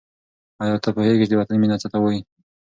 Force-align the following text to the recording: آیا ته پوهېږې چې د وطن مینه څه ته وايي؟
آیا 0.63 0.75
ته 0.83 0.89
پوهېږې 0.95 1.25
چې 1.27 1.31
د 1.35 1.39
وطن 1.41 1.55
مینه 1.61 1.77
څه 1.81 1.87
ته 1.93 1.97
وايي؟ 2.01 2.21